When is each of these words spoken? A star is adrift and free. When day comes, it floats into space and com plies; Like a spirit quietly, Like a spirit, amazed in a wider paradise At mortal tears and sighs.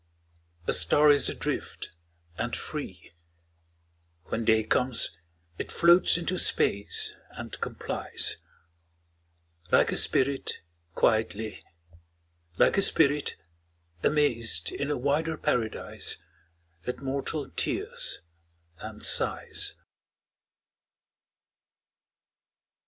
A 0.65 0.73
star 0.73 1.11
is 1.11 1.29
adrift 1.29 1.91
and 2.35 2.55
free. 2.55 3.13
When 4.29 4.43
day 4.43 4.63
comes, 4.63 5.15
it 5.59 5.71
floats 5.71 6.17
into 6.17 6.39
space 6.39 7.13
and 7.33 7.55
com 7.61 7.75
plies; 7.75 8.37
Like 9.71 9.91
a 9.91 9.95
spirit 9.95 10.53
quietly, 10.95 11.61
Like 12.57 12.79
a 12.79 12.81
spirit, 12.81 13.35
amazed 14.01 14.71
in 14.71 14.89
a 14.89 14.97
wider 14.97 15.37
paradise 15.37 16.17
At 16.87 17.03
mortal 17.03 17.51
tears 17.51 18.21
and 18.79 19.03
sighs. 19.03 19.75